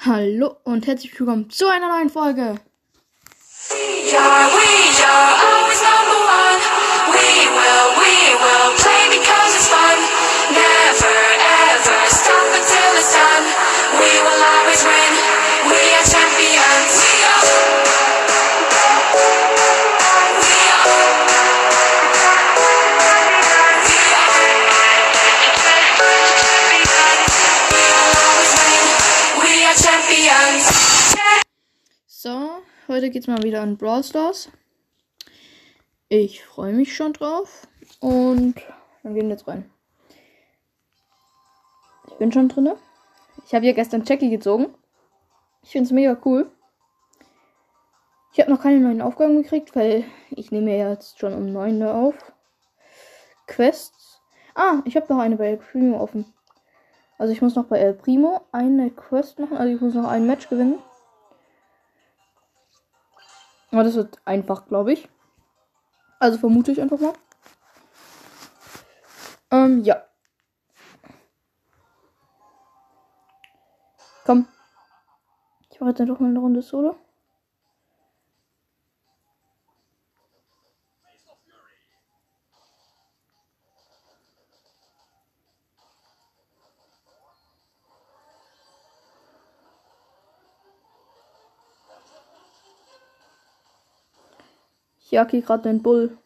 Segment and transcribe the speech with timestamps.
[0.00, 2.54] Hallo und herzlich willkommen zu einer neuen Folge.
[13.98, 15.12] We will always win.
[15.66, 17.07] We are champions.
[33.08, 34.50] Heute geht's mal wieder an Brawl Stars.
[36.10, 37.66] Ich freue mich schon drauf
[38.00, 38.56] und
[39.02, 39.70] dann gehen wir jetzt rein.
[42.06, 42.76] Ich bin schon drinne.
[43.46, 44.74] Ich habe ja gestern Jackie gezogen.
[45.62, 46.52] Ich finde es mega cool.
[48.34, 51.80] Ich habe noch keine neuen Aufgaben gekriegt, weil ich nehme ja jetzt schon um 9
[51.80, 52.14] Uhr auf.
[53.46, 54.20] Quests.
[54.54, 56.26] Ah, ich habe noch eine bei El Primo offen.
[57.16, 59.56] Also ich muss noch bei El Primo eine Quest machen.
[59.56, 60.78] Also ich muss noch ein Match gewinnen.
[63.70, 65.08] Aber das wird einfach, glaube ich.
[66.18, 67.12] Also vermute ich einfach mal.
[69.50, 70.02] Ähm, ja.
[74.24, 74.46] Komm.
[75.70, 76.96] Ich mache jetzt doch mal eine Runde Solo.
[95.08, 96.18] Ich jag hier gerade den Bull.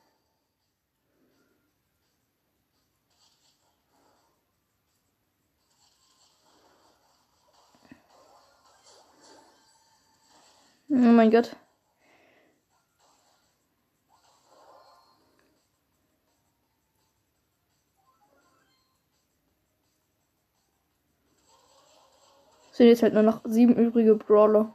[10.89, 11.55] Oh mein Gott.
[22.73, 24.75] Sind jetzt halt nur noch sieben übrige Brawler.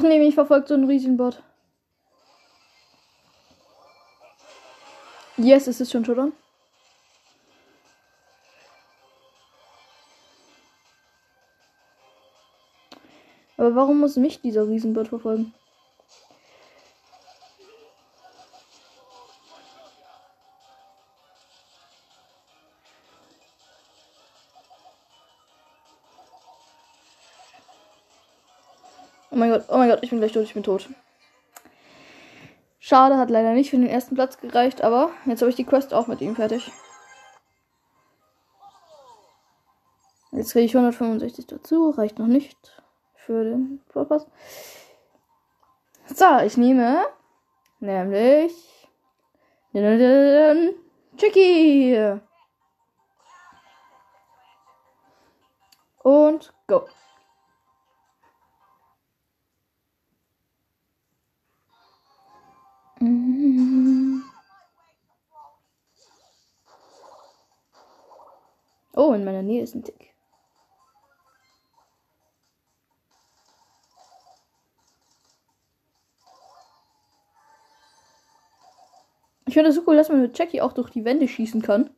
[0.00, 1.42] Ach nee, mich verfolgt so ein Riesenbot.
[5.36, 6.32] Yes, es ist schon schon.
[13.58, 15.52] Aber warum muss mich dieser Riesenbot verfolgen?
[29.40, 30.88] Mein Gott, oh mein Gott, ich bin gleich tot, ich bin tot.
[32.78, 35.92] Schade, hat leider nicht für den ersten Platz gereicht, aber jetzt habe ich die Quest
[35.92, 36.70] auch mit ihm fertig.
[40.32, 42.82] Jetzt kriege ich 165 dazu, reicht noch nicht
[43.16, 44.26] für den Pass.
[46.06, 47.06] So, ich nehme
[47.80, 48.52] nämlich
[51.16, 52.18] Chicky.
[56.02, 56.86] Und go.
[63.02, 63.06] Oh,
[69.14, 70.14] in meiner Nähe ist ein Tick.
[79.46, 81.88] Ich finde es so cool, dass man mit Jackie auch durch die Wände schießen kann.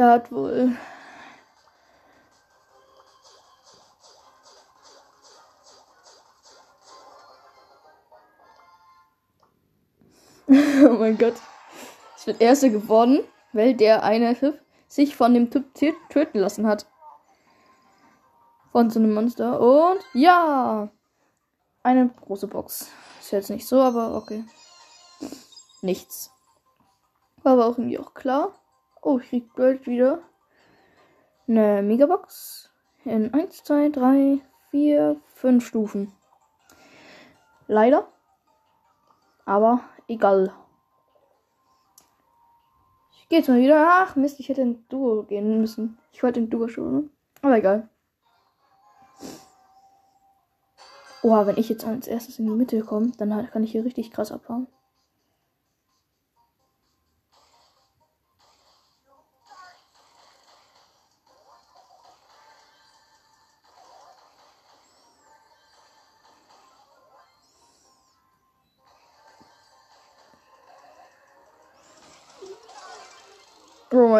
[0.00, 0.74] Der hat wohl.
[10.48, 11.34] oh mein Gott.
[12.16, 13.20] Ich bin Erster geworden,
[13.52, 14.58] weil der eine Typ
[14.88, 15.66] sich von dem Typ
[16.08, 16.86] töten lassen hat.
[18.72, 19.60] Von so einem Monster.
[19.60, 20.88] Und ja!
[21.82, 22.90] Eine große Box.
[23.20, 24.44] Ist jetzt nicht so, aber okay.
[25.82, 26.30] Nichts.
[27.42, 28.54] War aber auch irgendwie auch klar.
[29.02, 30.22] Oh, ich krieg Gold wieder.
[31.48, 32.70] Eine Megabox.
[33.04, 36.12] In 1, 2, 3, 4, 5 Stufen.
[37.66, 38.08] Leider.
[39.46, 40.52] Aber egal.
[43.12, 43.86] Ich gehe jetzt mal wieder.
[43.88, 45.98] Ach Mist, ich hätte in Duo gehen müssen.
[46.12, 47.10] Ich wollte in Duo schon.
[47.40, 47.88] Aber egal.
[51.22, 54.10] Oha, wenn ich jetzt als erstes in die Mitte komme, dann kann ich hier richtig
[54.10, 54.66] krass abhauen.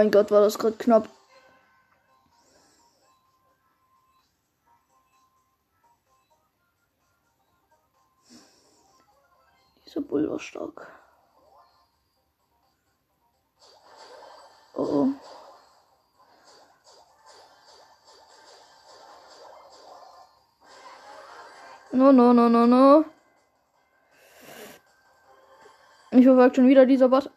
[0.00, 1.10] Mein Gott, war das gerade knapp.
[9.84, 10.90] Dieser Bull war stark.
[14.72, 15.08] Oh, oh.
[21.92, 23.04] No, no, no, no, no.
[26.12, 27.30] Ich verfolgt schon wieder dieser Bot.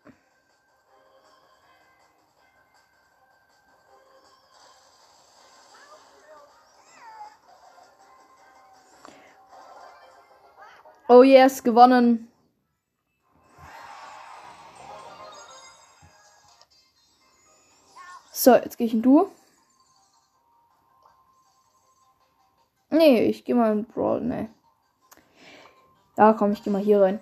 [11.23, 12.27] Oh yes, gewonnen.
[18.33, 19.31] So, jetzt gehe ich in Duo.
[22.89, 24.19] Nee, ich gehe mal in Brawl.
[24.19, 24.49] Nee.
[26.17, 27.21] Ja, komm, ich gehe mal hier rein.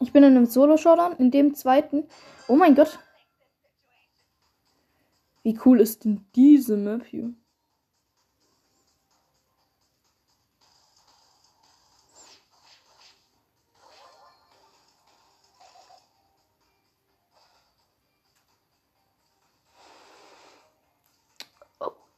[0.00, 2.08] Ich bin in einem Solo-Showdown, in dem zweiten.
[2.48, 2.98] Oh mein Gott.
[5.44, 7.32] Wie cool ist denn diese Map hier?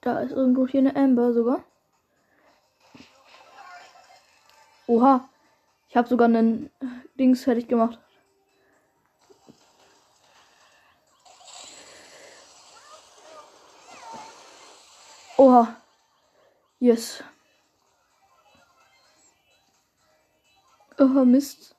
[0.08, 1.62] Da ist irgendwo hier eine Amber sogar.
[4.86, 5.28] Oha.
[5.90, 6.70] Ich habe sogar einen
[7.18, 7.98] Dings fertig gemacht.
[15.36, 15.76] Oha.
[16.80, 17.22] Yes.
[20.98, 21.76] Oha, Mist.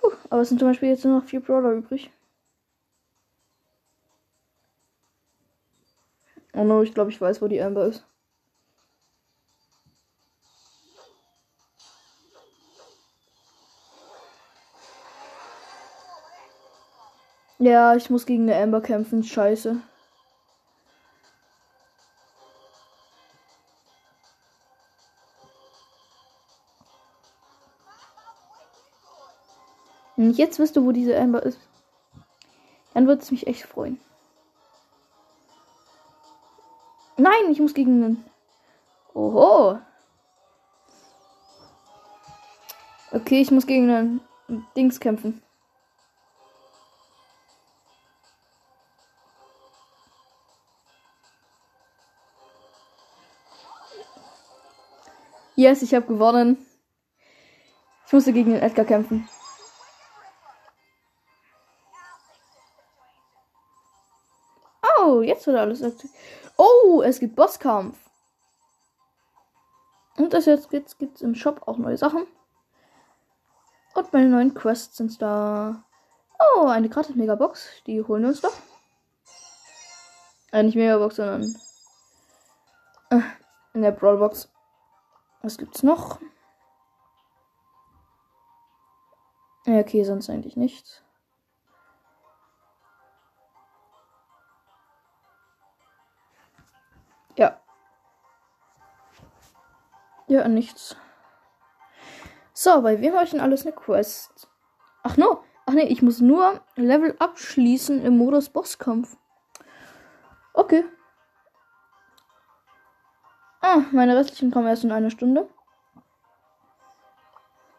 [0.00, 2.10] Puh, aber es sind zum Beispiel jetzt nur noch vier Brawler übrig.
[6.54, 8.04] Oh no, ich glaube, ich weiß, wo die Amber ist.
[17.58, 19.22] Ja, ich muss gegen eine Amber kämpfen.
[19.22, 19.80] Scheiße.
[30.16, 31.58] Und jetzt wirst du, wo diese Amber ist.
[32.94, 34.00] Dann wird es mich echt freuen.
[37.22, 38.24] Nein, ich muss gegen einen.
[39.14, 39.78] Oho.
[43.12, 44.20] Okay, ich muss gegen einen
[44.76, 45.40] Dings kämpfen.
[55.54, 56.66] Yes, ich habe gewonnen.
[58.06, 59.28] Ich musste gegen den Edgar kämpfen.
[65.42, 66.10] Jetzt wird alles aktiv.
[66.56, 67.98] Oh, es gibt Bosskampf.
[70.16, 72.26] Und das jetzt gibt es im Shop auch neue Sachen.
[73.94, 75.84] Und meine neuen Quests sind da.
[76.38, 77.68] Oh, eine gratis Megabox.
[77.86, 78.54] Die holen wir uns doch.
[80.52, 81.56] Äh, nicht Megabox, sondern.
[83.10, 83.20] Äh,
[83.74, 84.50] in der Brawlbox.
[85.42, 86.20] Was gibt's noch?
[89.66, 91.02] Ja, okay, sonst eigentlich nichts.
[97.36, 97.60] Ja.
[100.26, 100.96] Ja, nichts.
[102.52, 104.48] So, bei wem habe ich denn alles eine Quest?
[105.02, 105.42] Ach no.
[105.64, 109.16] Ach nee, ich muss nur Level abschließen im Modus Bosskampf.
[110.54, 110.84] Okay.
[113.60, 115.48] Ah, meine restlichen kommen erst in einer Stunde.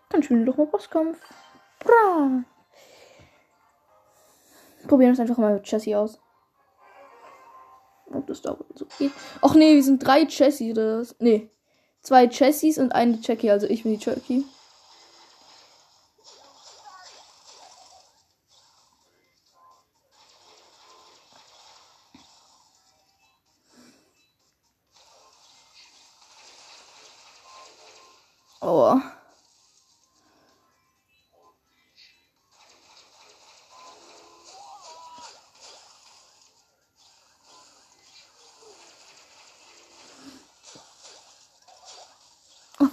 [0.09, 1.19] Dann spielen wir doch mal Bosskampf.
[1.79, 2.43] Bra.
[4.87, 6.22] Probieren es einfach mal mit Jessie aus.
[8.13, 9.11] Ob das da so geht.
[9.41, 10.73] Ach nee, wir sind drei Jessie.
[10.73, 11.15] Das.
[11.19, 11.49] Nee.
[12.01, 14.43] Zwei Jessies und eine Jackie, also ich bin die Jackie.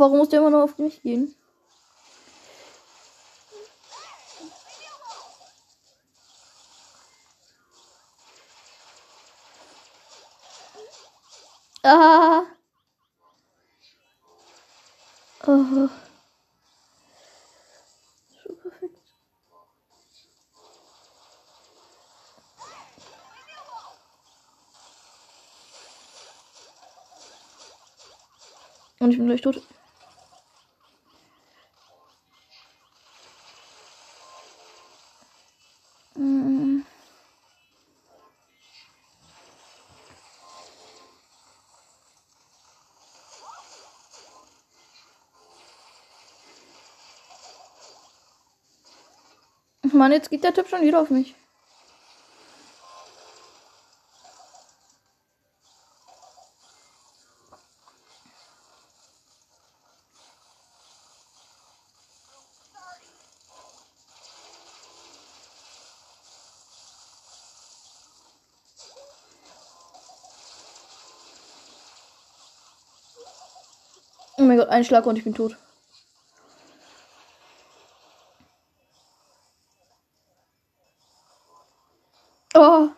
[0.00, 1.34] Warum muss der immer nur auf mich gehen?
[11.82, 12.42] Ah.
[15.46, 15.88] Oh.
[28.98, 29.62] Und ich bin gleich tot.
[50.00, 51.34] Mann, jetzt geht der Typ schon wieder auf mich.
[74.38, 75.58] Oh mein Gott, ein Schlag und ich bin tot.
[82.54, 82.90] Oh.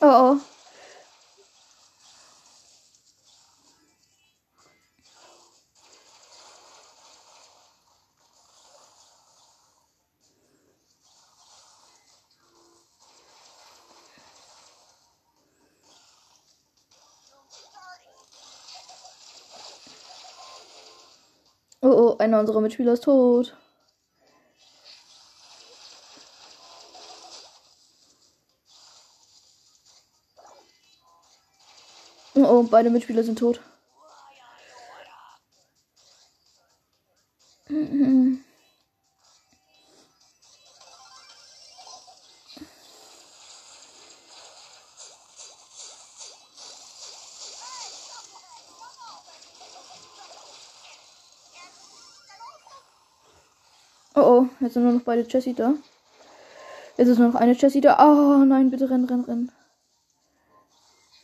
[0.00, 0.40] Oh oh.
[21.80, 23.56] Oh oh, einer unserer Mitspieler ist tot.
[32.58, 33.60] Oh, beide Mitspieler sind tot.
[54.14, 55.74] Oh oh, jetzt sind nur noch beide Jessie da.
[56.96, 57.96] Jetzt ist nur noch eine Jessie da.
[58.04, 59.52] Oh nein, bitte renn, renn, renn.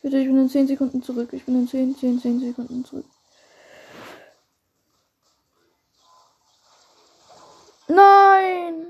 [0.05, 1.29] Bitte, ich bin in 10 Sekunden zurück.
[1.33, 3.07] Ich bin in 10, 10, 10 Sekunden zurück.
[7.87, 8.85] Nein!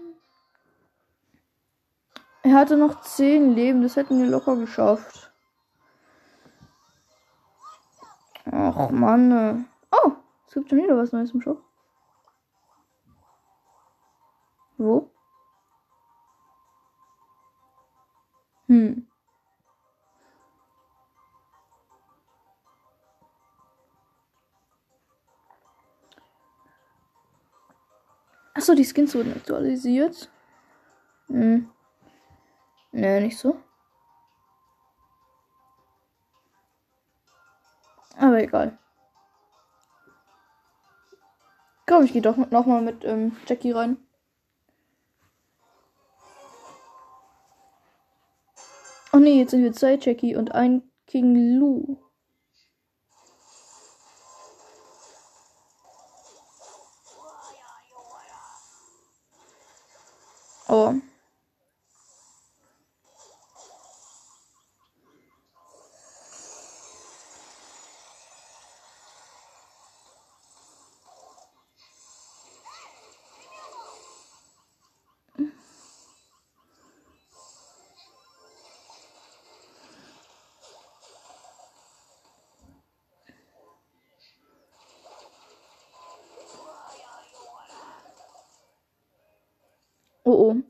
[2.43, 3.81] Er hatte noch 10 Leben.
[3.81, 5.31] Das hätten wir locker geschafft.
[8.51, 9.69] Ach, Mann.
[9.91, 10.11] Oh,
[10.49, 11.63] es gibt schon wieder was Neues im Shop.
[14.77, 15.09] Wo?
[18.67, 19.07] Hm.
[28.55, 30.31] Achso, die Skins wurden aktualisiert.
[31.27, 31.69] Hm.
[32.93, 33.59] Nee, nicht so.
[38.17, 38.77] Aber egal.
[41.85, 43.97] Komm, ich gehe doch noch mal mit ähm, Jackie rein.
[49.11, 52.04] Oh nee, jetzt sind wir zwei Jackie und ein King Lou.
[60.77, 61.01] Oh.
[90.25, 90.64] Oh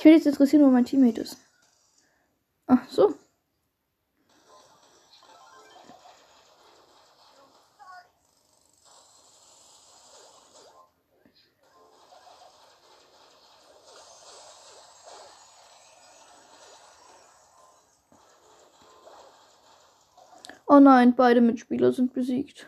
[0.00, 1.36] Ich will jetzt interessieren, wo mein Teammate ist.
[2.66, 3.14] Ach so.
[20.66, 22.66] Oh nein, beide Mitspieler sind besiegt.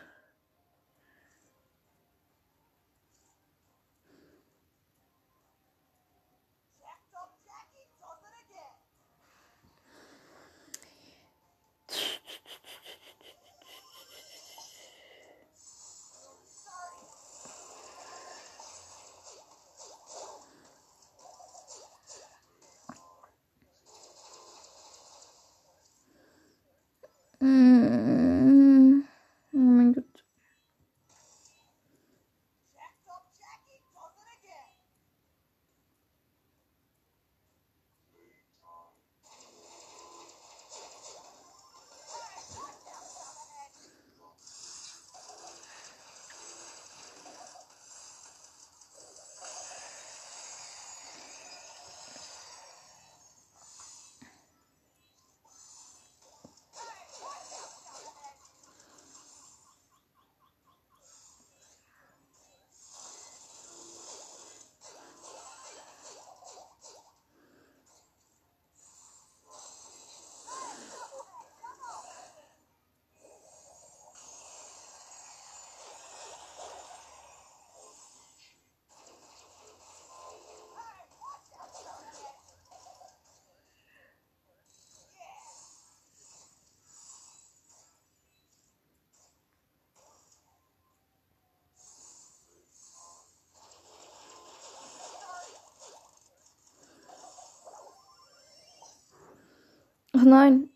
[100.22, 100.71] Ach nein.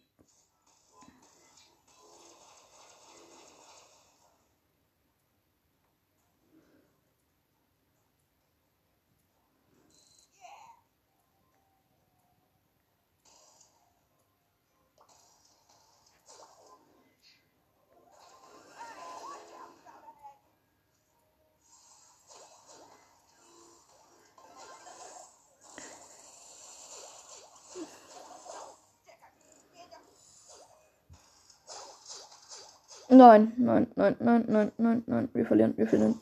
[33.08, 35.28] Nein, nein, nein, nein, nein, nein, nein.
[35.32, 36.20] Wir verlieren, wir verlieren.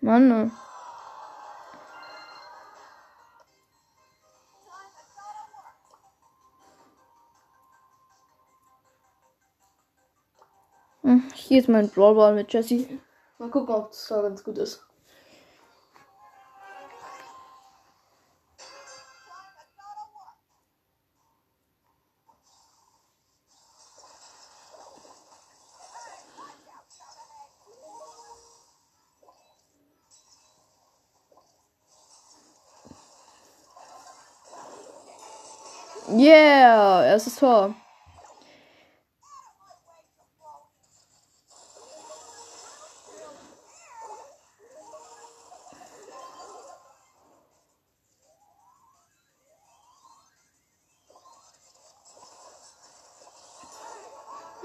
[0.00, 0.52] Mann.
[11.02, 12.86] Hm, Hier ist mein Brawlball mit Jesse.
[13.38, 14.86] Mal gucken, ob es da ganz gut ist.
[37.20, 37.74] Erstes Tor.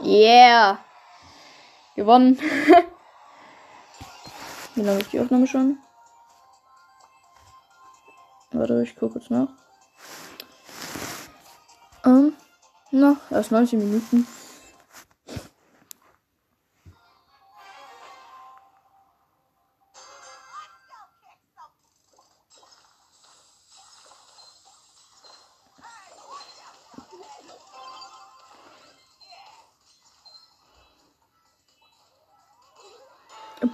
[0.01, 0.77] Yeah.
[1.97, 2.39] Gewonnen.
[4.75, 5.77] Wie lange ist die Aufnahme schon?
[8.53, 9.64] Warte, ich gucke kurz nach.
[12.95, 14.27] Noch erst 19 Minuten.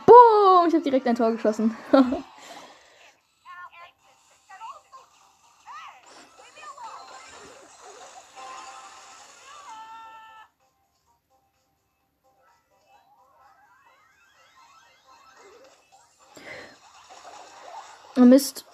[0.06, 0.68] Boom!
[0.68, 1.76] Ich habe direkt ein Tor geschossen.
[18.26, 18.66] Mist.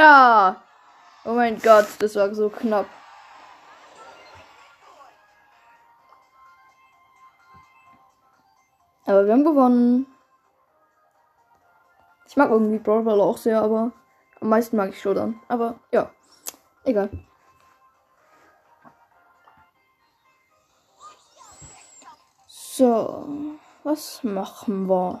[0.00, 0.56] Ja!
[1.26, 2.86] Oh mein Gott, das war so knapp.
[9.04, 10.06] Aber wir haben gewonnen.
[12.26, 13.92] Ich mag irgendwie Brawl auch sehr, aber
[14.40, 15.38] am meisten mag ich Showdown.
[15.48, 16.10] Aber ja,
[16.84, 17.10] egal.
[22.46, 25.20] So, was machen wir?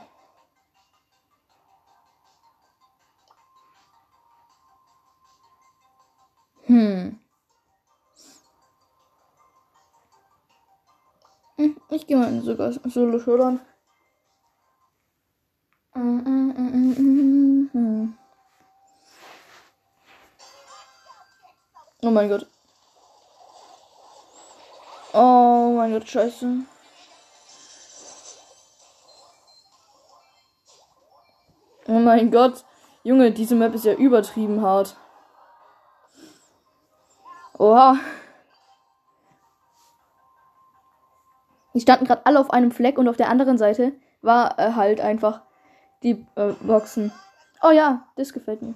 [6.70, 7.18] Hm.
[11.90, 13.18] Ich gehe mal in sogar Solo
[17.74, 18.14] mm.
[22.02, 22.46] Oh mein Gott.
[25.12, 26.60] Oh mein Gott, scheiße.
[31.88, 32.64] Oh mein Gott.
[33.02, 34.96] Junge, diese Map ist ja übertrieben hart.
[37.60, 37.98] Oha.
[41.74, 43.92] Die standen gerade alle auf einem Fleck und auf der anderen Seite
[44.22, 45.42] war äh, halt einfach
[46.02, 47.12] die äh, Boxen.
[47.62, 48.74] Oh ja, das gefällt mir.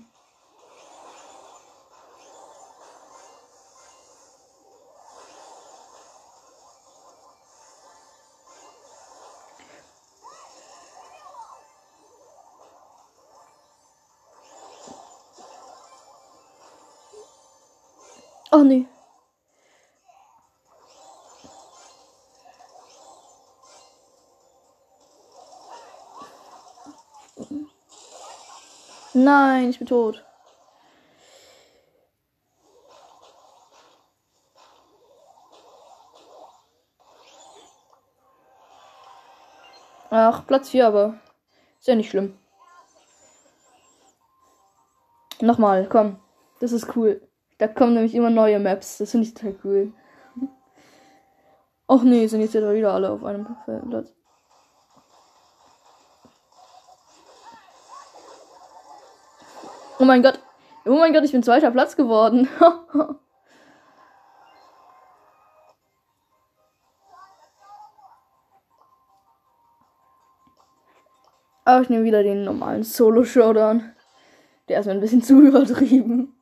[18.56, 18.86] Oh nee.
[29.12, 30.24] Nein, ich bin tot.
[40.10, 41.18] Ach, Platz 4 aber.
[41.80, 42.38] Ist ja nicht schlimm.
[45.40, 46.20] Nochmal, komm.
[46.60, 47.20] Das ist cool.
[47.58, 48.98] Da kommen nämlich immer neue Maps.
[48.98, 49.92] Das finde ich total cool.
[51.86, 53.46] Ach nee, sind jetzt wieder alle auf einem
[53.88, 54.12] Platz.
[59.98, 60.40] Oh mein Gott.
[60.86, 62.48] Oh mein Gott, ich bin zweiter Platz geworden.
[71.66, 73.94] Aber ich nehme wieder den normalen Solo-Showdown.
[74.68, 76.33] Der ist mir ein bisschen zu übertrieben.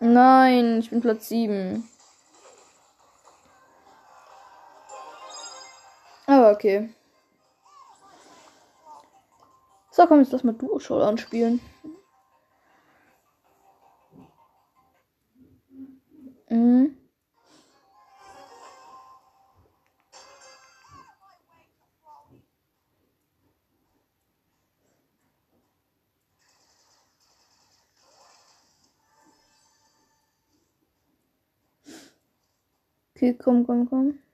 [0.00, 1.88] Nein, ich bin Platz 7.
[6.26, 6.90] Aber okay.
[9.90, 11.60] So, komm, jetzt lass mal Duo Showdown spielen.
[33.18, 34.27] Q0,0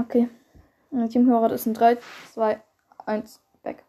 [0.00, 0.28] Okay.
[0.90, 1.98] Und Team Hörer ist ein 3,
[2.34, 2.60] 2,
[3.06, 3.84] 1, weg.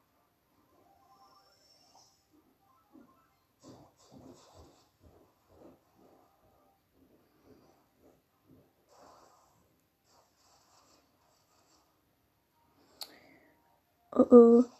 [14.11, 14.76] Oh oh.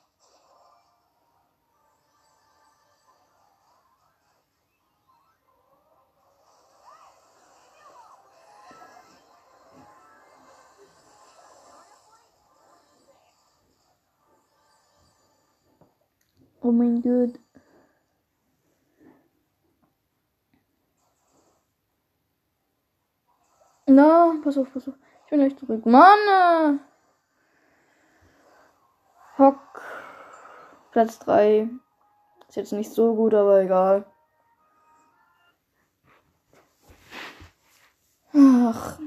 [16.67, 17.39] Oh mein Gott.
[23.85, 24.95] Na, no, pass auf, pass auf.
[25.23, 25.85] Ich bin gleich zurück.
[25.85, 26.19] Mann!
[26.27, 26.79] Äh.
[29.37, 29.81] Hock.
[30.91, 31.69] Platz 3.
[32.49, 34.05] Ist jetzt nicht so gut, aber egal.
[38.33, 38.99] Ach.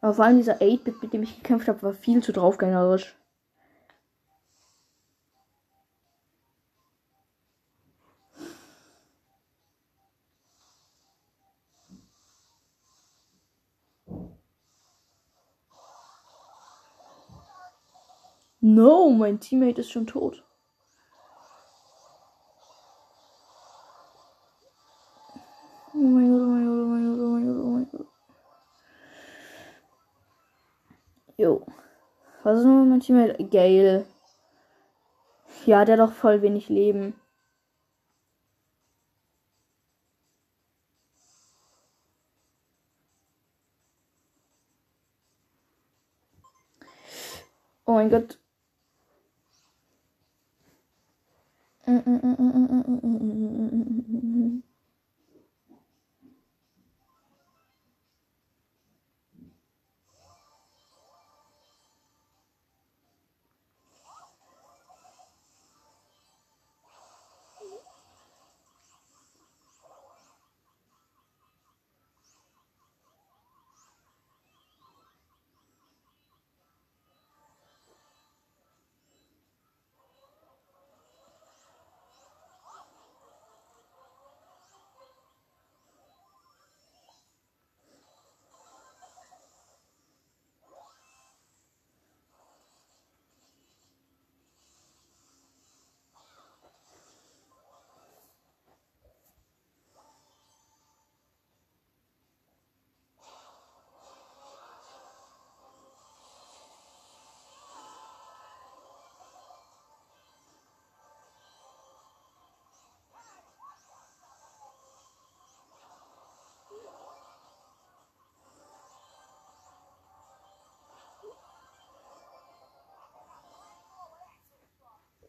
[0.00, 3.14] Aber vor allem dieser 8-Bit, mit dem ich gekämpft habe, war viel zu draufgängerisch.
[18.74, 20.42] No, mein Teammate ist schon tot.
[25.94, 28.06] Oh mein Gott, oh mein Gott, oh mein Gott, oh mein Gott, oh mein Gott.
[31.36, 31.66] Jo.
[32.42, 33.44] Was ist nochmal mein Teammate?
[33.44, 34.06] Gale.
[35.66, 37.14] Ja, der hat doch voll wenig Leben.
[47.86, 48.38] Oh mein Gott.
[51.86, 54.22] 嗯嗯嗯嗯嗯嗯嗯嗯嗯嗯嗯嗯嗯
[54.56, 54.63] 嗯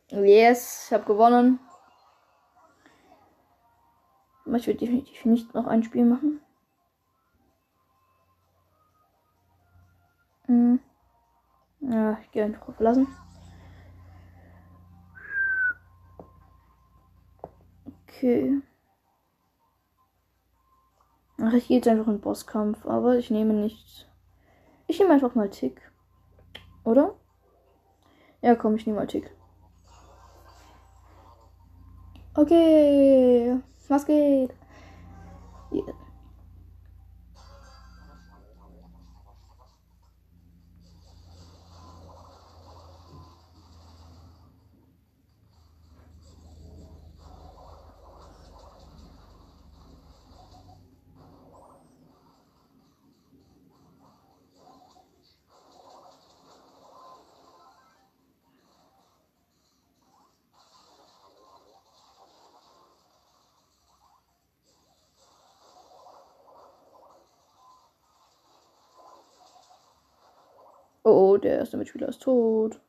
[0.09, 1.59] Yes, ich habe gewonnen.
[4.45, 6.39] Aber ich werde definitiv nicht noch ein Spiel machen.
[10.45, 10.79] Hm.
[11.79, 12.75] Ja, ich gehe einfach auf.
[18.07, 18.61] Okay.
[21.41, 24.07] Ach, ich gehe jetzt einfach in Bosskampf, aber ich nehme nicht.
[24.87, 25.81] Ich nehme einfach mal Tick.
[26.83, 27.15] Oder?
[28.41, 29.35] Ja, komm, ich nehme mal Tick.
[32.37, 33.55] Okay,
[33.87, 34.51] was geht?
[35.71, 35.83] Ja.
[71.15, 72.81] Oh, der erste Mitspieler ist tot.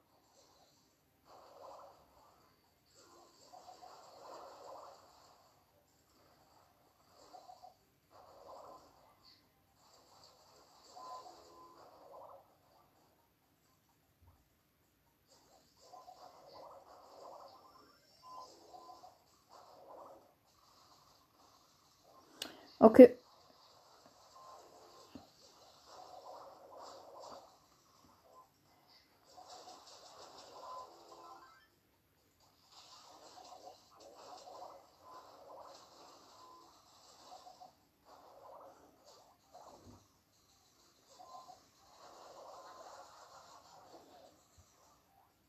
[22.80, 23.16] Okay.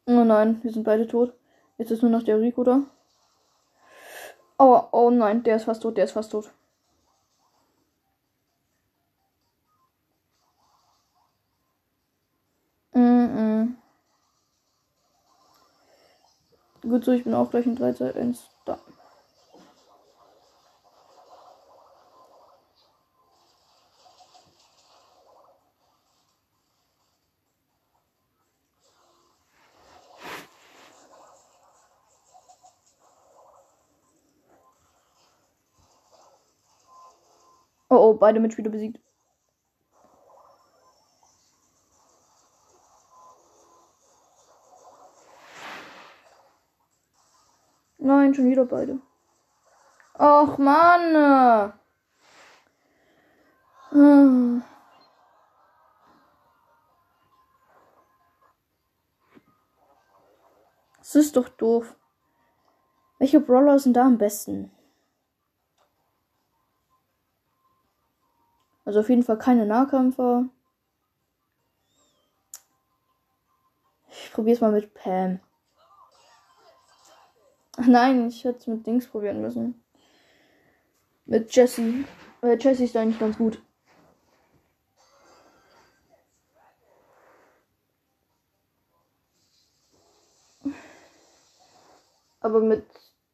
[0.07, 1.33] Oh nein, wir sind beide tot.
[1.77, 2.83] Jetzt ist nur noch der Rico da.
[4.59, 6.51] Oh, oh nein, der ist fast tot, der ist fast tot.
[12.93, 13.75] Mm -mm.
[16.81, 18.79] Gut so, ich bin auch gleich in 3, 2, 1 da.
[38.17, 38.99] beide Mitspieler besiegt.
[47.97, 48.99] Nein, schon wieder beide.
[50.13, 51.73] Och, Mann.
[53.89, 54.63] Hm.
[60.99, 61.95] Das ist doch doof.
[63.19, 64.71] Welche Brawler sind da am besten?
[68.87, 70.45] Also auf jeden Fall keine Nahkämpfer.
[74.09, 75.41] Ich probiere es mal mit Pam.
[77.85, 79.83] Nein, ich hätte es mit Dings probieren müssen.
[81.25, 82.05] Mit Jesse.
[82.39, 83.61] Weil Jesse ist eigentlich ganz gut.
[92.39, 92.85] Aber mit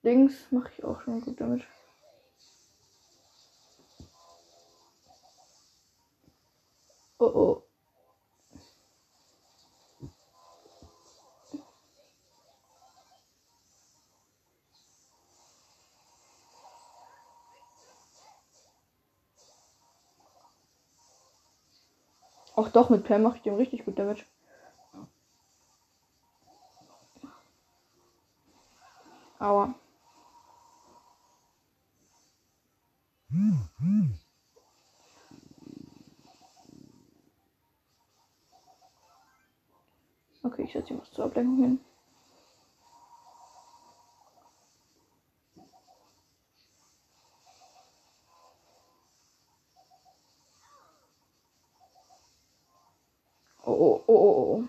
[0.04, 1.62] Dings mache ich auch schon gut damit.
[7.24, 7.64] Oh oh.
[22.56, 24.26] Auch doch, mit Pam mache ich dem richtig gut Damage.
[29.40, 29.74] Aua.
[40.44, 41.80] Okay, ich setze hier was zur Ablenkung hin.
[53.66, 54.68] Oh, oh, oh, oh,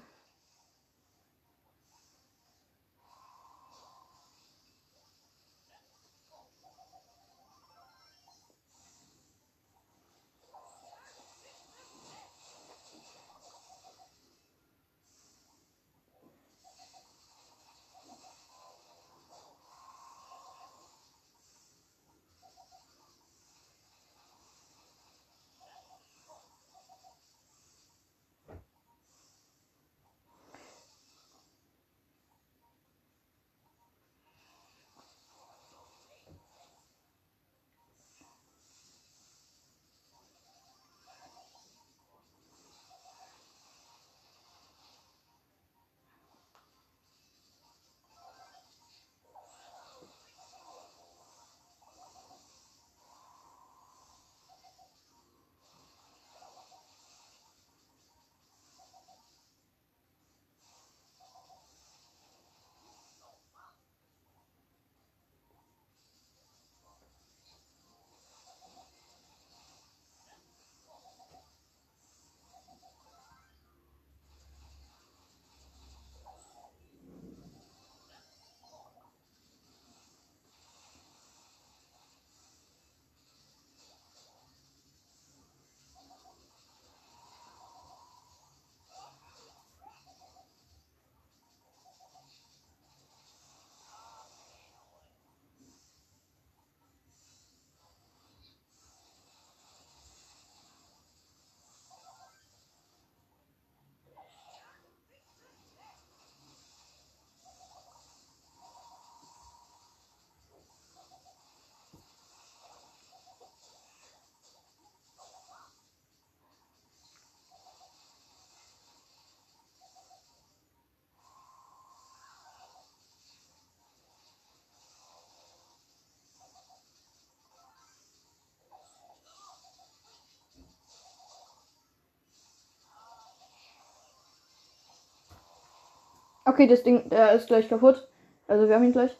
[136.46, 138.06] Okay, das Ding, der ist gleich kaputt.
[138.46, 139.16] Also wir haben ihn gleich.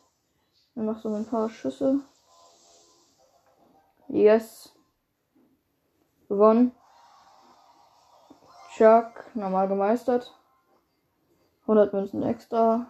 [0.75, 2.01] Er macht so ein paar Schüsse.
[4.09, 4.75] Yes.
[6.29, 6.73] Gewonnen.
[8.73, 10.37] Chuck, normal gemeistert.
[11.63, 12.87] 100 Münzen extra.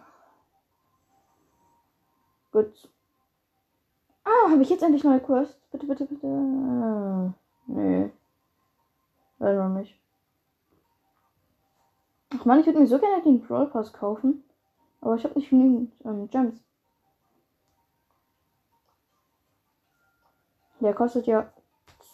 [2.51, 2.89] Gut.
[4.25, 5.57] Ah, habe ich jetzt endlich neue Quest?
[5.71, 6.27] Bitte, bitte, bitte.
[6.27, 7.33] Ah,
[7.67, 8.11] nee.
[9.39, 9.97] Leider noch nicht.
[12.37, 14.43] Ach man, ich würde mir so gerne den Brawl Pass kaufen.
[15.01, 16.61] Aber ich habe nicht genügend ähm, Gems.
[20.79, 21.51] Der kostet ja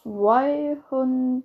[0.03, 1.43] 200.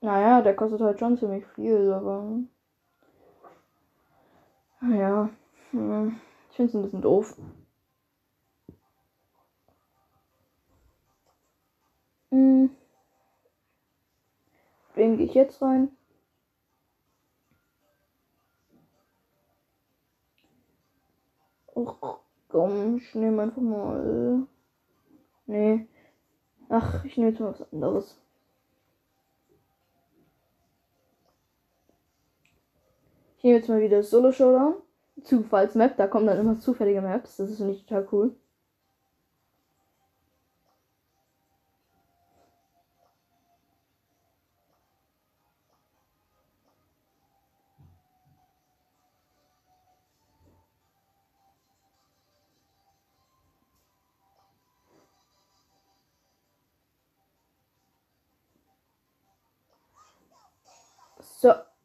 [0.00, 2.40] Naja, der kostet halt schon ziemlich viel, aber.
[4.80, 5.28] Ja.
[5.70, 6.20] Hm,
[6.50, 7.36] ich finde es ein bisschen doof.
[12.30, 12.70] Hm.
[14.94, 15.90] Wen gehe ich jetzt rein?
[21.82, 24.46] Och, komm, ich nehme einfach mal.
[25.46, 25.88] Nee.
[26.68, 28.16] Ach, ich nehme jetzt mal was anderes.
[33.36, 34.74] Ich nehme jetzt mal wieder Solo Showdown.
[35.24, 37.36] Zufallsmap, da kommen dann immer zufällige Maps.
[37.36, 38.36] Das ist nicht total cool.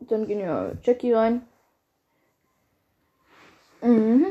[0.08, 1.48] Dann gehen wir Jackie rein.
[3.82, 4.28] Mhm.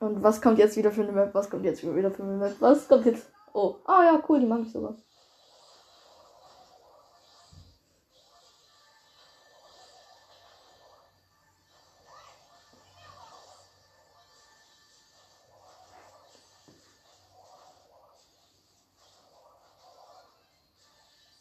[0.00, 1.34] Und was kommt jetzt wieder für eine Map?
[1.34, 2.56] Was kommt jetzt wieder für eine Map?
[2.60, 3.30] Was kommt jetzt?
[3.54, 4.96] Oh, ah ja, cool, die mag ich sogar.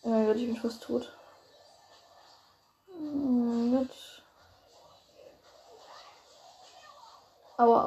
[0.06, 1.18] Oh mein Gott, ich bin fast tot.
[2.90, 4.24] Oh mein Gott.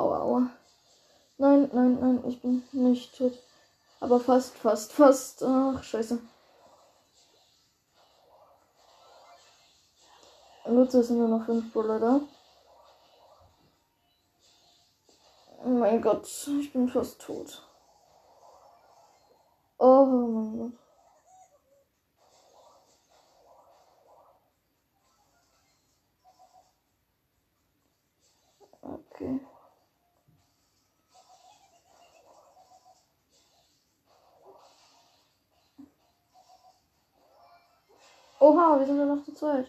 [0.06, 0.50] Aua, aua.
[1.38, 3.32] Nein, nein, nein, ich bin nicht tot.
[3.98, 5.42] Aber fast, fast, fast.
[5.42, 6.20] Ach, scheiße.
[10.68, 12.20] Nutze sind nur noch fünf Bulle da.
[15.64, 16.26] Oh mein Gott,
[16.60, 17.62] ich bin fast tot.
[19.78, 20.72] Oh mein Gott.
[28.82, 29.40] Okay.
[38.46, 39.66] Oha, wir sind ja noch zu zweit.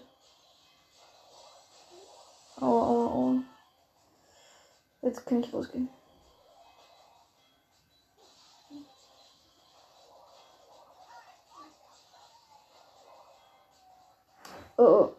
[2.61, 3.43] Aua, aua, aua.
[5.01, 5.89] Jetzt kann ich rausgehen.
[14.77, 15.16] Oh, oh.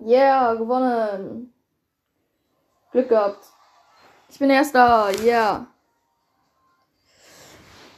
[0.00, 1.52] Yeah, gewonnen.
[2.92, 3.44] Glück gehabt.
[4.28, 5.10] Ich bin erster.
[5.22, 5.66] Yeah.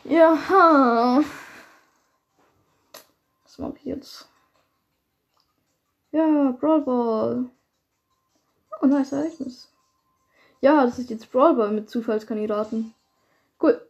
[0.05, 1.23] Ja.
[3.45, 4.29] Was mache ich jetzt?
[6.13, 7.51] Ja, Brawl Ball.
[8.81, 9.71] Oh, nice Ereignis.
[10.61, 12.95] Ja, das ist jetzt Brawl Ball mit Zufallskandidaten.
[13.63, 13.87] Cool.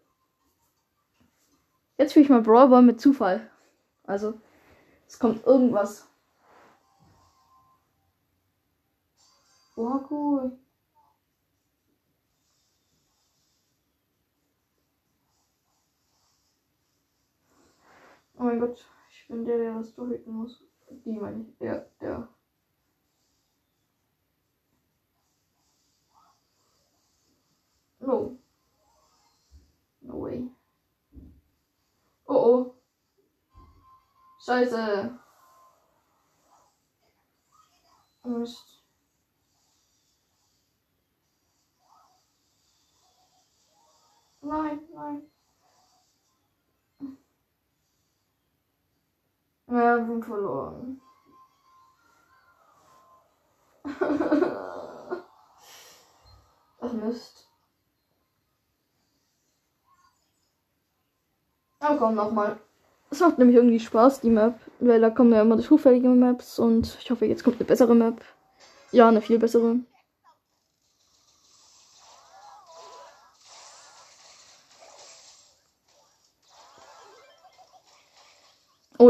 [1.96, 3.48] Jetzt spiele ich mal Brawl Ball mit Zufall.
[4.04, 4.34] Also,
[5.06, 6.09] es kommt irgendwas.
[9.82, 10.58] Oh, cool.
[18.38, 20.62] Oh mein Gott, ich bin der, der was durchhüten muss.
[20.90, 21.56] Die meine ich.
[21.58, 22.28] Der, der.
[28.00, 28.38] No.
[30.02, 30.50] No way.
[32.26, 32.74] Oh oh.
[34.44, 35.18] Scheiße.
[38.24, 38.79] Mist.
[44.42, 45.22] Nein, nein.
[49.68, 51.00] Ja, wir haben verloren.
[56.80, 57.48] Ach Mist.
[61.80, 62.58] Aber komm nochmal.
[63.10, 64.58] Es macht nämlich irgendwie Spaß, die Map.
[64.80, 68.22] Weil da kommen ja immer zufällige Maps und ich hoffe, jetzt kommt eine bessere Map.
[68.92, 69.76] Ja, eine viel bessere.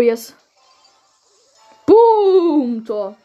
[0.00, 0.32] Oh yes.
[1.86, 2.86] Boom!
[2.86, 3.18] Tor.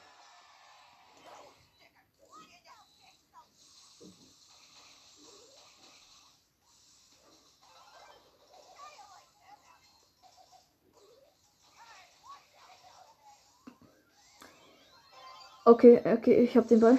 [15.64, 16.98] Okay, okay, ich hab den Ball.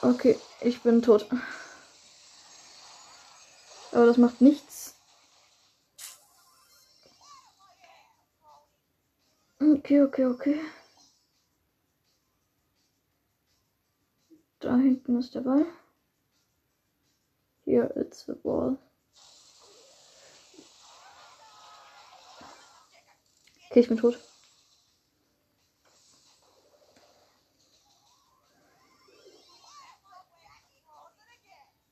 [0.00, 1.26] Okay, ich bin tot.
[3.92, 4.99] Aber das macht nichts.
[9.70, 10.60] Okay, okay, okay.
[14.58, 15.64] Da hinten ist der Ball.
[17.64, 18.78] Here it's the ball.
[23.70, 24.18] Okay, ich bin tot.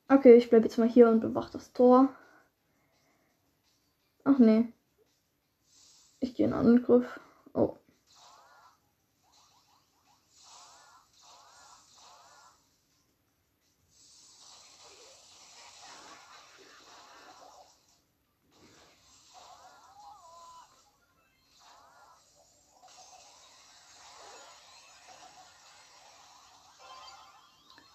[0.09, 2.09] Okay, ich bleibe jetzt mal hier und bewache das Tor.
[4.25, 4.73] Ach nee.
[6.19, 7.21] Ich gehe in Angriff.
[7.59, 7.77] Oh.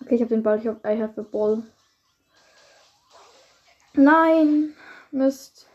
[0.02, 0.60] Okay, ich habe den Ball.
[0.60, 1.64] Ich habe I have the ball.
[3.94, 4.74] Nein!
[5.12, 5.68] Mist.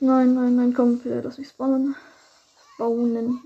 [0.00, 1.96] Nein, nein, nein, komm, bitte, lass mich spawnen.
[2.74, 3.40] Spawnen.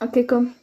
[0.00, 0.54] Okay, komm.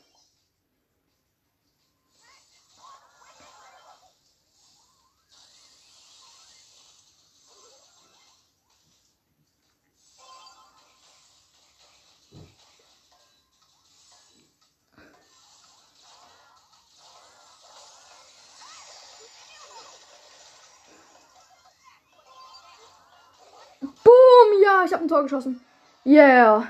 [24.86, 25.62] Ich habe ein Tor geschossen.
[26.06, 26.68] Yeah.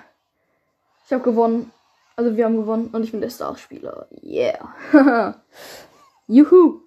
[1.06, 1.72] Ich habe gewonnen.
[2.16, 4.08] Also wir haben gewonnen und ich bin der Starspieler.
[4.22, 4.74] Yeah.
[6.28, 6.82] Juhu.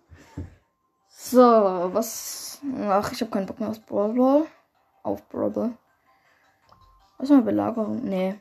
[1.08, 2.60] So, was.
[2.88, 4.46] Ach, ich habe keinen Bock mehr auf Brawl.
[5.02, 5.72] Auf Brawl Ball.
[7.18, 8.04] Was mal Belagerung?
[8.04, 8.38] Nee.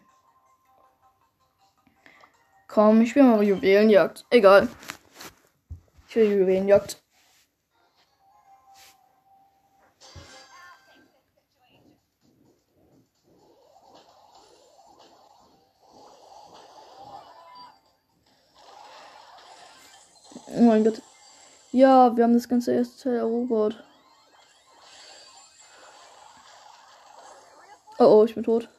[2.68, 4.26] Komm, ich spiele mal Juwelenjagd.
[4.30, 4.68] Egal.
[6.10, 7.02] Ich will Juwelenjagd.
[20.66, 21.02] Mein Gott.
[21.72, 23.84] Ja, wir haben das ganze erste Teil erobert.
[28.00, 28.70] Oh oh, ich bin tot.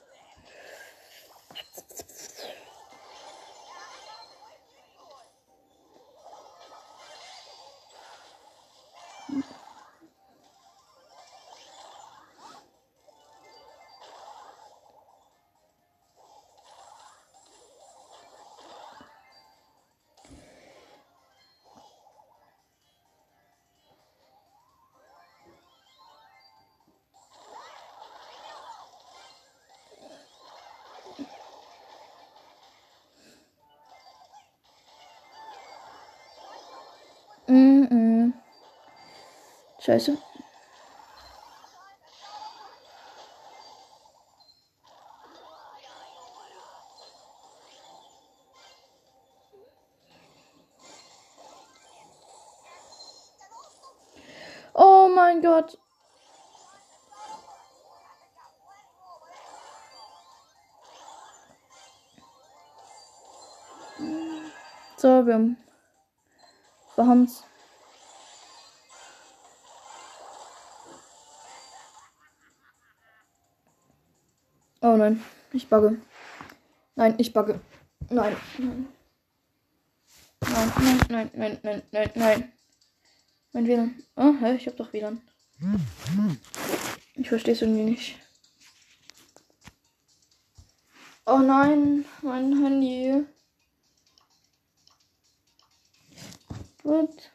[39.86, 40.18] Scheiße.
[54.74, 55.78] Oh mein Gott.
[64.96, 65.56] So, wir haben
[66.96, 67.44] wir.
[74.96, 75.22] Oh nein,
[75.52, 76.00] ich bugge.
[76.94, 77.60] Nein, ich bugge.
[78.08, 78.88] Nein, nein.
[80.40, 82.52] Nein, nein, nein, nein, nein, nein.
[83.52, 84.02] Mein WLAN.
[84.16, 85.20] Oh, hä, ich hab doch WLAN.
[87.12, 88.18] Ich verstehe es irgendwie nicht.
[91.26, 93.26] Oh nein, mein Handy.
[96.84, 97.30] What?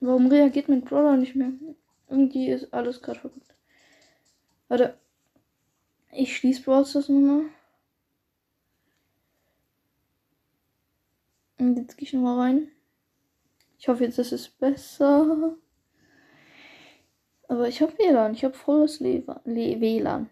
[0.00, 1.52] Warum reagiert mein Brawler nicht mehr?
[2.10, 3.49] Irgendwie ist alles gerade verrückt.
[4.70, 4.96] Warte.
[6.12, 7.46] Ich schließe Brawl Stars nochmal.
[11.58, 12.68] Und jetzt gehe ich nochmal rein.
[13.78, 15.56] Ich hoffe jetzt, ist es besser.
[17.48, 18.34] Aber ich habe WLAN.
[18.34, 20.30] Ich habe volles Le Le WLAN.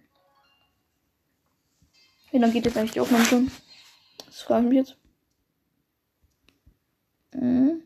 [2.31, 3.51] WLAN geht jetzt eigentlich auch mal schon.
[4.25, 4.97] Das frage ich mich jetzt.
[7.35, 7.83] Mhm.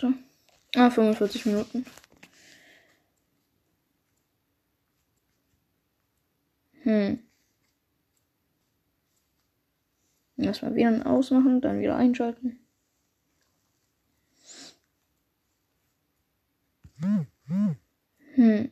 [0.00, 0.12] So.
[0.76, 1.86] Ah, 45 Minuten.
[6.82, 7.18] Hm.
[10.36, 12.58] Erstmal wieder ausmachen, dann wieder einschalten.
[18.34, 18.70] Hm.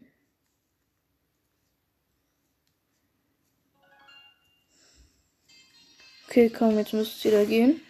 [6.27, 7.81] Okay, komm, jetzt müsste es wieder gehen.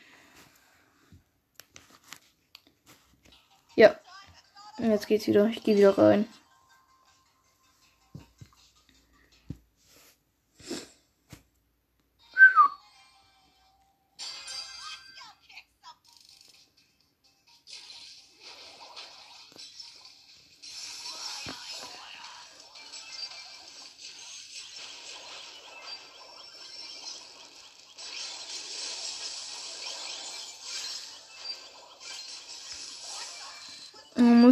[3.76, 3.98] Ja.
[4.78, 5.46] Jetzt geht's wieder.
[5.46, 6.26] Ich gehe wieder rein.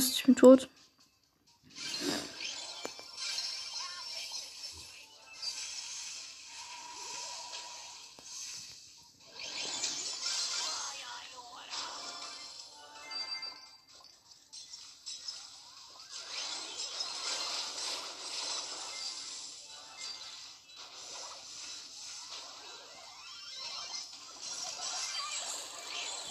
[0.00, 0.68] Muss, ich bin tot.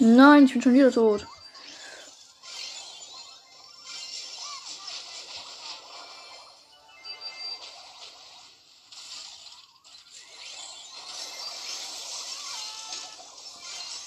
[0.01, 1.28] Nein, ich bin schon wieder tot.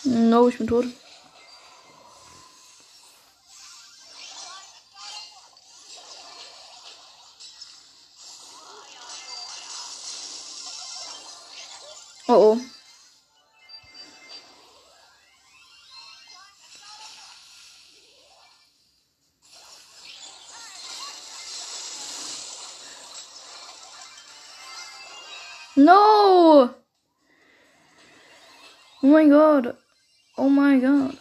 [0.05, 0.84] No, ich bin tot.
[12.28, 12.59] Oh oh.
[25.76, 26.70] No!
[29.03, 29.81] Oh mein Gott.
[30.36, 31.18] Oh mein Gott.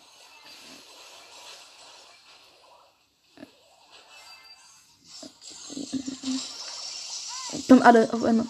[7.68, 8.45] Kommen alle auf einmal.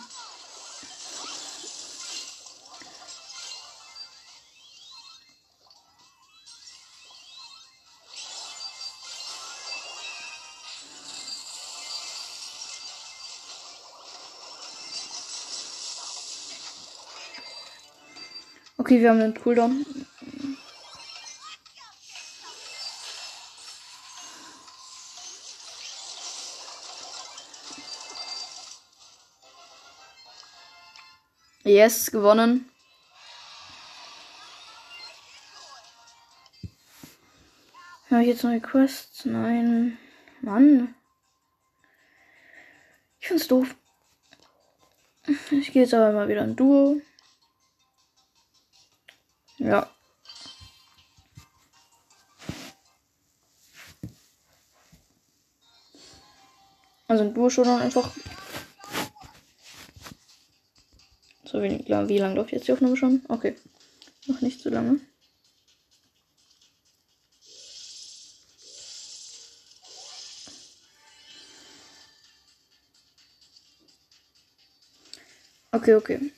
[18.78, 19.86] Okay, wir haben einen Cooldown.
[31.72, 32.70] Yes, gewonnen.
[38.10, 39.24] Habe ich jetzt neue Quests?
[39.24, 39.98] Nein.
[40.42, 40.94] Mann.
[43.22, 43.74] Ich find's doof.
[45.50, 47.00] Ich gehe jetzt aber mal wieder in Duo.
[49.58, 49.90] Ja.
[57.08, 58.12] Also ein Duo schon einfach.
[61.52, 63.24] So, wie, wie lange läuft jetzt die Aufnahme schon?
[63.28, 63.56] Okay.
[64.28, 65.02] Noch nicht so lange.
[75.74, 76.32] Okay, okay.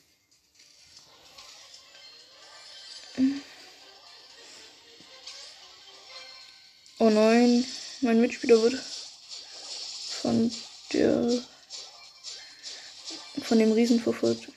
[6.97, 7.63] Oh nein,
[8.01, 10.51] mein Mitspieler wird von
[10.91, 11.43] der
[13.43, 14.47] von dem Riesen verfolgt.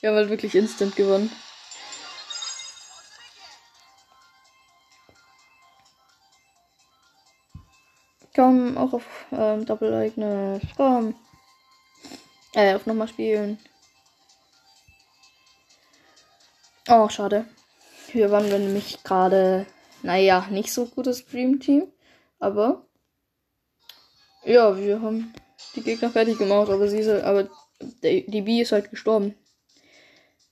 [0.00, 1.30] Wir haben halt wirklich instant gewonnen.
[8.34, 10.62] Komm, auch auf ähm, Doppel-Ereignis.
[10.76, 11.14] Komm.
[12.54, 13.58] Äh, auf nochmal spielen.
[16.88, 17.44] Oh, schade.
[18.12, 19.66] Wir waren nämlich gerade,
[20.02, 21.92] naja, nicht so gutes Dream Team.
[22.38, 22.86] Aber,
[24.44, 25.32] ja, wir haben
[25.74, 26.70] die Gegner fertig gemacht.
[26.70, 27.48] Aber sie ist, halt- aber
[28.02, 29.34] die, die B ist halt gestorben.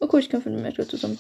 [0.00, 1.18] Oh cool, ich kämpfe mit dem Edgar zusammen.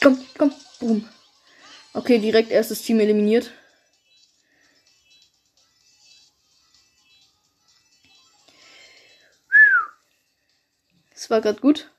[0.00, 1.08] Komm, komm, boom.
[1.92, 3.50] Okay, direkt erstes Team eliminiert.
[11.10, 11.90] Das war gerade gut.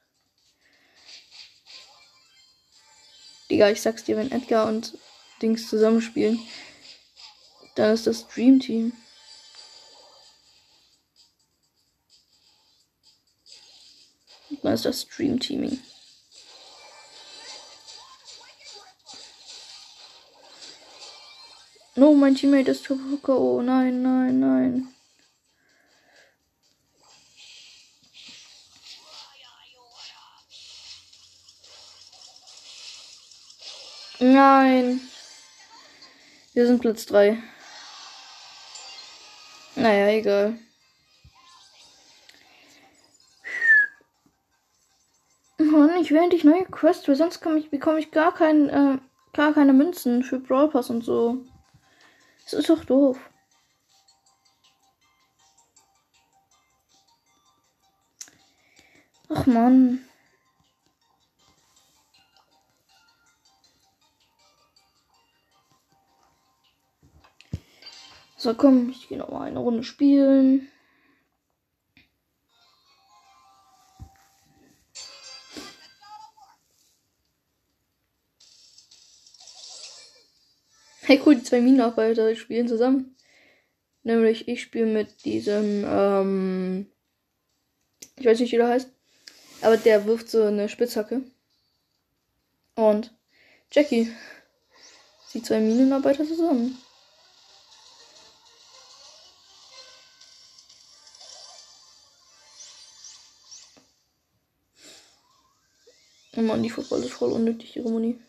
[3.57, 4.95] Digga, ich sag's dir, wenn Edgar und
[5.41, 6.39] Dings zusammenspielen,
[7.73, 8.93] dann ist das Dream Team.
[14.61, 15.79] Dann ist das Dream Teaming.
[21.95, 23.63] No, mein Teammate ist K.O.
[23.63, 24.96] Nein, nein, nein.
[34.37, 35.01] Nein.
[36.53, 37.41] Wir sind Platz 3.
[39.75, 40.59] Naja, egal.
[45.57, 48.99] Mann, ich will endlich neue Quests, weil sonst ich, bekomme ich gar, kein, äh,
[49.33, 51.43] gar keine Münzen für Brawl Pass und so.
[52.43, 53.17] Das ist doch doof.
[59.29, 60.06] Ach Mann.
[68.47, 70.69] So, komm, ich gehe noch mal eine Runde spielen.
[81.01, 83.17] Hey, cool, die zwei Minenarbeiter spielen zusammen.
[84.03, 86.87] Nämlich, ich spiele mit diesem, ähm,
[88.15, 88.89] ich weiß nicht, wie der heißt.
[89.59, 91.21] Aber der wirft so eine Spitzhacke.
[92.75, 93.13] Und
[93.73, 94.09] Jackie.
[95.33, 96.77] Die zwei Minenarbeiter zusammen.
[106.37, 108.19] Oh Mann, die Football ist voll unnötig, ihre Muni.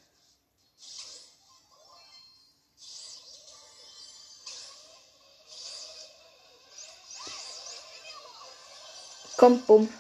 [9.37, 9.91] Komm, bumm.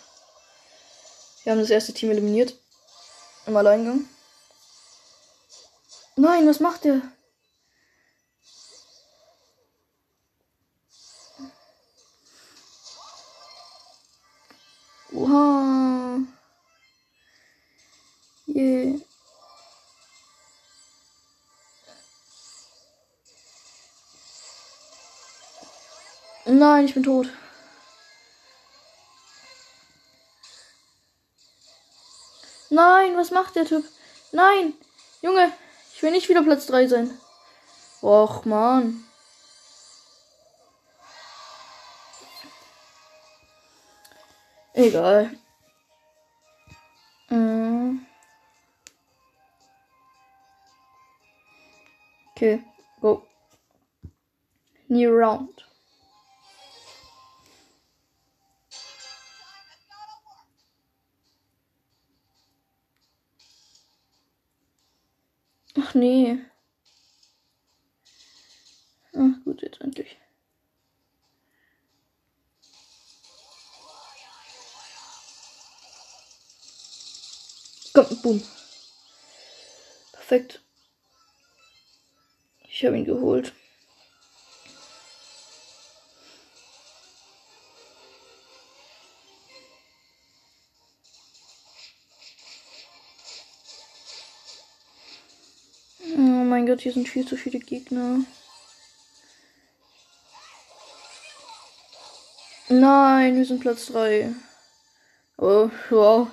[1.45, 2.55] Wir haben das erste Team eliminiert.
[3.47, 4.09] Im Alleingang.
[6.17, 7.03] Nein, was macht der?
[26.79, 27.27] Nein, ich bin tot.
[32.71, 33.85] Nein, was macht der Typ?
[34.31, 34.75] Nein,
[35.21, 35.53] Junge,
[35.93, 37.21] ich will nicht wieder Platz 3 sein.
[38.01, 39.05] Och, Mann.
[44.73, 45.37] Egal.
[47.29, 48.07] Mm.
[52.37, 52.63] Okay,
[53.01, 53.27] go.
[54.87, 55.68] New round.
[65.81, 66.39] Ach nee.
[69.15, 70.17] Ach gut, jetzt endlich.
[77.93, 78.43] Komm, boom.
[80.13, 80.63] Perfekt.
[82.69, 83.53] Ich habe ihn geholt.
[96.59, 98.19] Mein Gott, hier sind viel zu viele Gegner.
[102.69, 104.35] Nein, wir sind Platz 3.
[105.37, 106.27] Oh, wow.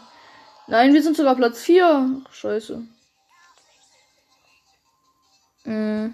[0.66, 2.24] Nein, wir sind sogar Platz 4.
[2.32, 2.88] Scheiße.
[5.66, 6.08] Mm.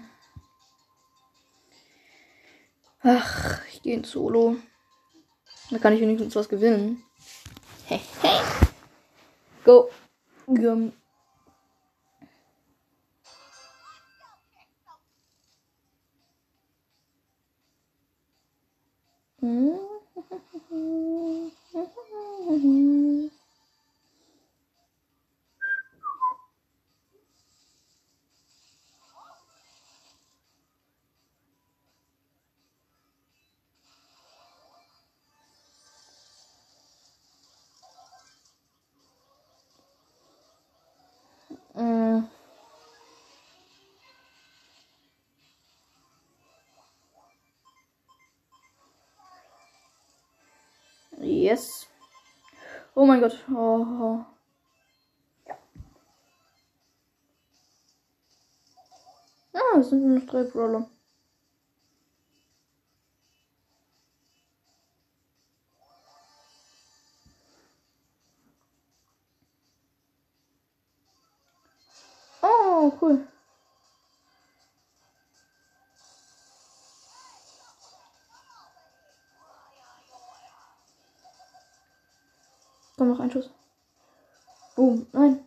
[3.02, 4.56] Ach, ich gehe in Solo.
[5.70, 7.02] Da kann ich wenigstens was gewinnen.
[7.86, 8.40] Hey, hey.
[9.64, 9.90] Go.
[10.46, 10.92] Gum.
[51.52, 51.86] Yes.
[52.94, 53.44] Oh mein Gott.
[53.50, 54.24] Oh, oh.
[59.52, 60.88] Ah, es sind nur noch drei Brawler.
[72.42, 73.28] Oh, cool.
[83.32, 83.50] Schuss.
[84.76, 85.06] Boom.
[85.12, 85.46] Nein.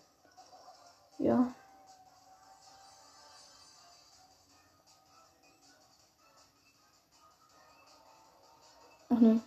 [1.19, 1.53] Ja.
[9.09, 9.39] Ach nee.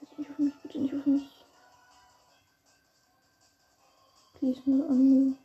[0.00, 1.44] Bitte nicht auf mich, bitte nicht auf mich.
[4.34, 5.36] Please nur an mir.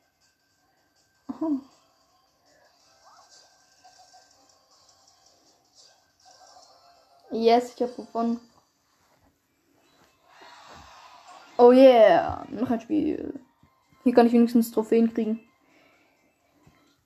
[1.27, 1.78] Aha.
[7.39, 8.41] Yes, ich habe gewonnen.
[11.57, 12.45] Oh yeah.
[12.49, 13.39] Noch ein Spiel.
[14.03, 15.39] Hier kann ich wenigstens Trophäen kriegen.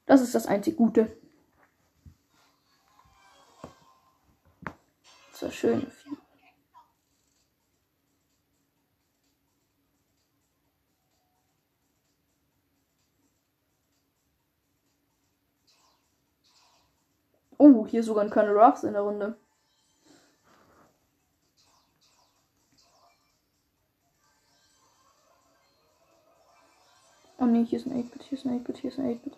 [0.07, 1.15] Das ist das einzig Gute.
[5.33, 5.85] So schön.
[17.59, 19.37] Oh, hier ist sogar ein Colonel Ruffs in der Runde.
[27.43, 29.37] Oh ne, hier ist ein 8-Bit, hier ist ein 8-Bit, hier ist ein 8-Bit.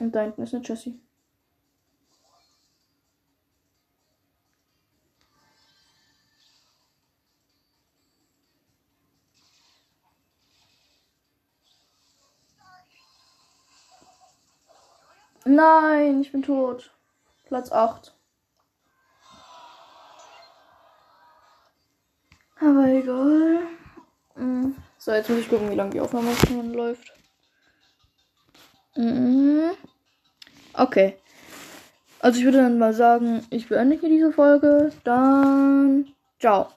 [0.00, 1.00] Und da hinten ist eine Jessie.
[15.44, 16.92] Nein, ich bin tot.
[17.44, 18.16] Platz 8.
[22.64, 23.58] Aber egal.
[24.36, 24.74] Mhm.
[24.96, 27.12] So, jetzt muss ich gucken, wie lange die Aufnahme schon läuft.
[28.96, 29.72] Mhm.
[30.72, 31.16] Okay.
[32.20, 34.92] Also ich würde dann mal sagen, ich beende hier diese Folge.
[35.04, 36.06] Dann
[36.40, 36.68] ciao.